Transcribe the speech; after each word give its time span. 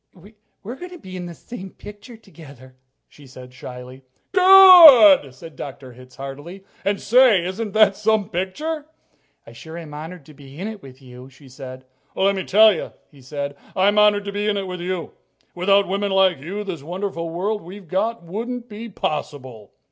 "We're 0.63 0.77
going 0.77 0.89
to 0.89 0.97
be 0.97 1.15
in 1.15 1.27
the 1.27 1.35
same 1.35 1.69
picture 1.69 2.17
together," 2.17 2.75
she 3.07 3.27
said 3.27 3.53
shyly. 3.53 4.03
"Good!" 4.31 5.31
said 5.35 5.55
Dr. 5.55 5.93
Hitz 5.93 6.15
heartily. 6.15 6.63
"And, 6.83 6.99
say, 6.99 7.45
isn't 7.45 7.73
that 7.73 7.95
some 7.95 8.27
picture?" 8.27 8.87
"I 9.45 9.51
sure 9.51 9.77
am 9.77 9.93
honored 9.93 10.25
to 10.25 10.33
be 10.33 10.57
in 10.57 10.67
it 10.67 10.81
with 10.81 11.03
you," 11.03 11.29
she 11.29 11.47
said. 11.49 11.85
"Let 12.15 12.33
me 12.35 12.45
tell 12.45 12.73
you," 12.73 12.93
he 13.11 13.21
said, 13.21 13.55
"I'm 13.75 13.99
honored 13.99 14.25
to 14.25 14.31
be 14.31 14.47
in 14.47 14.57
it 14.57 14.65
with 14.65 14.81
you. 14.81 15.11
Without 15.53 15.87
women 15.87 16.09
like 16.11 16.39
you, 16.39 16.63
this 16.63 16.81
wonderful 16.81 17.29
world 17.29 17.61
we've 17.61 17.87
got 17.87 18.23
wouldn't 18.23 18.67
be 18.67 18.89
possible." 18.89 19.71